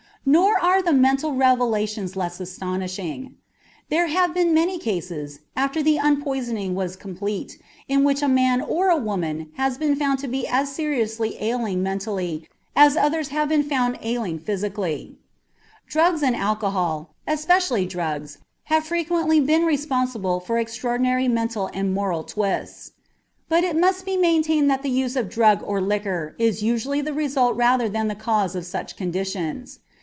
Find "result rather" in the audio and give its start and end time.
27.11-27.89